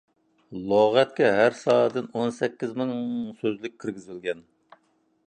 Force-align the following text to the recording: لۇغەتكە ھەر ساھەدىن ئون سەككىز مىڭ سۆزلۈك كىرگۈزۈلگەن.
لۇغەتكە 0.69 1.27
ھەر 1.35 1.57
ساھەدىن 1.59 2.07
ئون 2.15 2.33
سەككىز 2.39 2.73
مىڭ 2.81 2.97
سۆزلۈك 3.43 3.77
كىرگۈزۈلگەن. 3.85 4.43